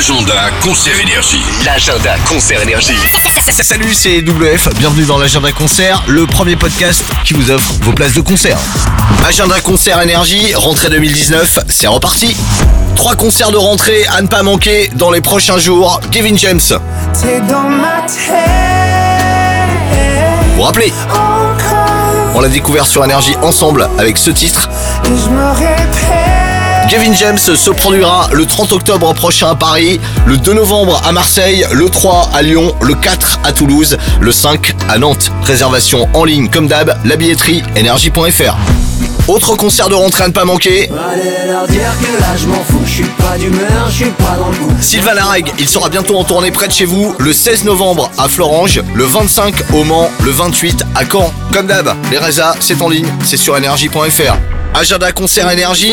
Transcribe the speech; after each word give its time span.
L'agenda 0.00 0.48
concert 0.62 0.98
énergie. 0.98 1.42
L'agenda 1.62 2.14
concert 2.26 2.62
énergie. 2.62 2.96
Salut, 3.62 3.92
c'est 3.92 4.22
WF, 4.22 4.70
bienvenue 4.78 5.04
dans 5.04 5.18
l'agenda 5.18 5.52
concert, 5.52 6.02
le 6.06 6.24
premier 6.24 6.56
podcast 6.56 7.04
qui 7.22 7.34
vous 7.34 7.50
offre 7.50 7.74
vos 7.82 7.92
places 7.92 8.14
de 8.14 8.22
concert. 8.22 8.56
Agenda 9.28 9.60
concert 9.60 10.00
énergie, 10.00 10.54
rentrée 10.54 10.88
2019, 10.88 11.58
c'est 11.68 11.86
reparti. 11.86 12.34
Trois 12.96 13.14
concerts 13.14 13.50
de 13.50 13.58
rentrée 13.58 14.06
à 14.06 14.22
ne 14.22 14.26
pas 14.26 14.42
manquer 14.42 14.90
dans 14.94 15.10
les 15.10 15.20
prochains 15.20 15.58
jours. 15.58 16.00
Kevin 16.10 16.38
James, 16.38 16.60
T'es 17.20 17.40
dans 17.42 17.68
ma 17.68 18.00
tête 18.06 18.40
vous 20.46 20.56
vous 20.56 20.62
rappelez, 20.62 20.94
on 22.34 22.40
l'a 22.40 22.48
découvert 22.48 22.86
sur 22.86 23.04
énergie 23.04 23.36
ensemble 23.42 23.86
avec 23.98 24.16
ce 24.16 24.30
titre. 24.30 24.70
et 25.04 25.08
je 25.08 25.28
me 25.28 25.50
répète. 25.50 26.39
Kevin 26.90 27.14
James 27.14 27.38
se 27.38 27.70
produira 27.70 28.28
le 28.32 28.44
30 28.44 28.72
octobre 28.72 29.14
prochain 29.14 29.50
à 29.50 29.54
Paris, 29.54 30.00
le 30.26 30.36
2 30.36 30.54
novembre 30.54 31.00
à 31.04 31.12
Marseille, 31.12 31.64
le 31.70 31.88
3 31.88 32.30
à 32.34 32.42
Lyon, 32.42 32.74
le 32.82 32.94
4 32.94 33.38
à 33.44 33.52
Toulouse, 33.52 33.96
le 34.20 34.32
5 34.32 34.74
à 34.88 34.98
Nantes. 34.98 35.30
Réservation 35.44 36.08
en 36.14 36.24
ligne 36.24 36.48
comme 36.48 36.66
d'hab, 36.66 36.98
la 37.04 37.14
billetterie 37.14 37.62
énergie.fr. 37.76 38.56
Autre 39.28 39.54
concert 39.54 39.88
de 39.88 39.94
rentrée 39.94 40.24
à 40.24 40.28
ne 40.28 40.32
pas 40.32 40.44
manquer. 40.44 40.90
Sylvain 44.80 45.14
Larègue, 45.14 45.52
il 45.60 45.68
sera 45.68 45.90
bientôt 45.90 46.18
en 46.18 46.24
tournée 46.24 46.50
près 46.50 46.66
de 46.66 46.72
chez 46.72 46.86
vous, 46.86 47.14
le 47.20 47.32
16 47.32 47.66
novembre 47.66 48.10
à 48.18 48.26
Florange, 48.26 48.82
le 48.96 49.04
25 49.04 49.54
au 49.74 49.84
Mans, 49.84 50.10
le 50.24 50.32
28 50.32 50.82
à 50.96 51.04
Caen. 51.08 51.32
Comme 51.52 51.68
d'hab, 51.68 51.94
les 52.10 52.18
résas, 52.18 52.56
c'est 52.58 52.82
en 52.82 52.88
ligne, 52.88 53.06
c'est 53.22 53.36
sur 53.36 53.56
énergie.fr. 53.56 54.34
Agenda 54.74 55.12
concert 55.12 55.50
énergie, 55.50 55.92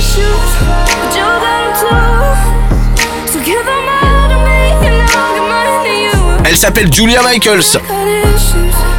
I 0.00 0.02
got 0.02 0.08
issues, 0.08 0.52
but 0.64 1.14
you 1.14 1.20
got 1.20 1.42
'em 1.42 1.68
too. 1.80 3.32
So 3.32 3.38
give 3.44 3.58
'em 3.58 3.88
all 4.02 4.28
to 4.28 4.38
me, 4.46 4.60
and 4.86 4.94
I'll 5.10 5.34
give 5.34 5.46
mine 5.46 5.84
to 5.84 5.90
you. 5.90 6.44
elle 6.44 6.56
s'appelle 6.56 6.92
Julia 6.92 7.22
Michaels. 7.22 7.78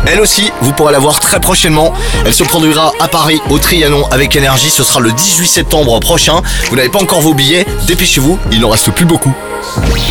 Elle 0.05 0.19
aussi, 0.19 0.51
vous 0.61 0.73
pourrez 0.73 0.91
la 0.91 0.99
voir 0.99 1.19
très 1.19 1.39
prochainement. 1.39 1.93
Elle 2.25 2.33
se 2.33 2.43
produira 2.43 2.91
à 2.99 3.07
Paris, 3.07 3.41
au 3.49 3.59
Trianon, 3.59 4.05
avec 4.11 4.35
énergie. 4.35 4.69
Ce 4.69 4.83
sera 4.83 4.99
le 4.99 5.11
18 5.11 5.47
septembre 5.47 5.99
prochain. 5.99 6.41
Vous 6.69 6.75
n'avez 6.75 6.89
pas 6.89 7.01
encore 7.01 7.21
vos 7.21 7.33
billets, 7.33 7.65
dépêchez-vous, 7.87 8.37
il 8.51 8.59
n'en 8.61 8.69
reste 8.69 8.91
plus 8.91 9.05
beaucoup. 9.05 9.33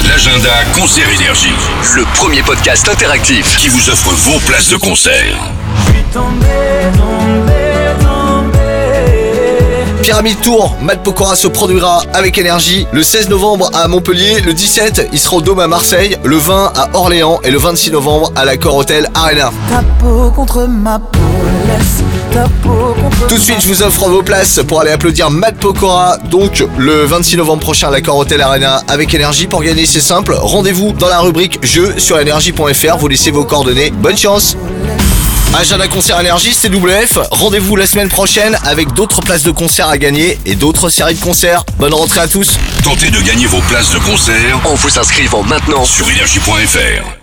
L'agenda 0.08 0.50
concert 0.74 1.08
énergie. 1.11 1.52
Le 1.94 2.05
premier 2.14 2.42
podcast 2.42 2.88
interactif. 2.88 3.56
Qui 3.58 3.68
vous 3.68 3.91
offre 3.91 4.11
vos 4.11 4.38
places 4.41 4.68
de 4.68 4.77
concert. 4.77 5.36
Pyramide 10.11 10.41
Tour, 10.41 10.75
Matt 10.83 11.05
Pokora 11.05 11.36
se 11.36 11.47
produira 11.47 12.03
avec 12.12 12.36
énergie 12.36 12.84
le 12.91 13.05
16 13.05 13.28
novembre 13.28 13.70
à 13.75 13.86
Montpellier, 13.86 14.41
le 14.41 14.52
17 14.52 15.11
il 15.12 15.20
sera 15.20 15.36
au 15.36 15.41
Dôme 15.41 15.61
à 15.61 15.69
Marseille, 15.69 16.17
le 16.25 16.36
20 16.36 16.72
à 16.75 16.89
Orléans 16.94 17.39
et 17.44 17.50
le 17.52 17.58
26 17.58 17.92
novembre 17.92 18.33
à 18.34 18.44
l'Accor 18.44 18.75
Hotel 18.75 19.08
Arena. 19.14 19.52
Ta 19.69 19.84
peau 20.00 20.33
contre 20.34 20.67
ma 20.67 20.98
peau, 20.98 21.20
laisse 21.69 22.02
ta 22.33 22.42
peau 22.61 22.92
contre 23.00 23.28
Tout 23.28 23.36
de 23.36 23.41
suite 23.41 23.61
je 23.61 23.69
vous 23.69 23.84
offre 23.84 24.08
vos 24.08 24.25
places 24.25 24.58
pour 24.67 24.80
aller 24.80 24.91
applaudir 24.91 25.30
Matt 25.30 25.55
Pokora 25.58 26.17
donc 26.28 26.67
le 26.77 27.05
26 27.05 27.36
novembre 27.36 27.62
prochain 27.62 27.86
à 27.86 27.91
l'Accor 27.92 28.17
Hotel 28.17 28.41
Arena 28.41 28.83
avec 28.89 29.14
énergie. 29.14 29.47
Pour 29.47 29.62
gagner 29.62 29.86
c'est 29.86 30.00
simple, 30.00 30.34
rendez-vous 30.36 30.92
dans 30.92 31.08
la 31.08 31.20
rubrique 31.20 31.64
jeux 31.64 31.95
sur 31.98 32.19
énergie.fr, 32.19 32.97
vous 32.98 33.06
laissez 33.06 33.30
vos 33.30 33.45
coordonnées, 33.45 33.92
bonne 33.92 34.17
chance 34.17 34.56
Agenda 35.52 35.88
concert 35.88 36.18
énergie, 36.20 36.54
c'est 36.54 36.68
WF. 36.72 37.18
Rendez-vous 37.32 37.76
la 37.76 37.86
semaine 37.86 38.08
prochaine 38.08 38.56
avec 38.64 38.92
d'autres 38.94 39.20
places 39.20 39.42
de 39.42 39.50
concert 39.50 39.88
à 39.88 39.98
gagner 39.98 40.38
et 40.46 40.54
d'autres 40.54 40.88
séries 40.88 41.14
de 41.14 41.20
concerts. 41.20 41.64
Bonne 41.76 41.92
rentrée 41.92 42.20
à 42.20 42.28
tous. 42.28 42.56
Tentez 42.82 43.10
de 43.10 43.20
gagner 43.20 43.46
vos 43.46 43.60
places 43.62 43.90
de 43.92 43.98
concert 43.98 44.60
En 44.64 44.74
vous 44.74 44.98
inscrivant 44.98 45.42
maintenant 45.42 45.84
sur 45.84 46.08
énergie.fr. 46.08 47.19